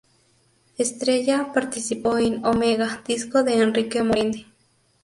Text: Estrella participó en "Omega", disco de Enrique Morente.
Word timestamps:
Estrella 0.79 1.51
participó 1.53 2.17
en 2.17 2.43
"Omega", 2.43 3.03
disco 3.07 3.43
de 3.43 3.61
Enrique 3.61 4.01
Morente. 4.01 4.47